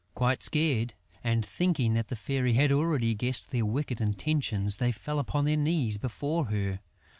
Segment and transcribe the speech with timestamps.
[0.15, 5.19] Quite scared and thinking that the Fairy had already guessed their wicked intentions, they fell
[5.19, 6.79] upon their knees before her.